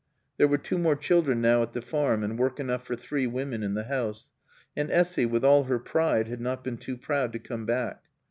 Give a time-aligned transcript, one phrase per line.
[0.37, 3.61] There were two more children now at the Farm and work enough for three women
[3.61, 4.31] in the house.
[4.75, 8.01] And Essy, with all her pride, had not been too proud to come back.